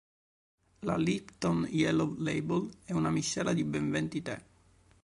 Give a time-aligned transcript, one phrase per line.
[0.81, 4.41] La Lipton Yellow Label è una miscela di ben venti tè.